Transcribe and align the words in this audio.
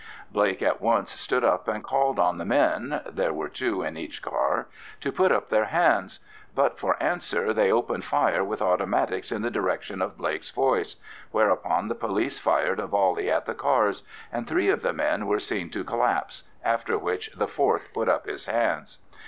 Blake 0.31 0.63
at 0.63 0.81
once 0.81 1.11
stood 1.11 1.43
up 1.43 1.67
and 1.67 1.83
called 1.83 2.17
on 2.17 2.39
the 2.39 2.43
men—there 2.43 3.33
were 3.35 3.47
two 3.47 3.83
in 3.83 3.95
each 3.95 4.23
car—to 4.23 5.11
put 5.11 5.31
up 5.31 5.49
their 5.49 5.65
hands; 5.65 6.17
but 6.55 6.79
for 6.79 6.97
answer 6.99 7.53
they 7.53 7.71
opened 7.71 8.03
fire 8.03 8.43
with 8.43 8.63
automatics 8.63 9.31
in 9.31 9.43
the 9.43 9.51
direction 9.51 10.01
of 10.01 10.17
Blake's 10.17 10.49
voice, 10.49 10.95
whereupon 11.29 11.87
the 11.87 11.93
police 11.93 12.39
fired 12.39 12.79
a 12.79 12.87
volley 12.87 13.29
at 13.29 13.45
the 13.45 13.53
cars, 13.53 14.01
and 14.31 14.47
three 14.47 14.69
of 14.69 14.81
the 14.81 14.91
men 14.91 15.27
were 15.27 15.37
seen 15.39 15.69
to 15.69 15.83
collapse, 15.83 16.45
after 16.63 16.97
which 16.97 17.29
the 17.35 17.47
fourth 17.47 17.93
put 17.93 18.09
up 18.09 18.25
his 18.25 18.47
hands. 18.47 18.97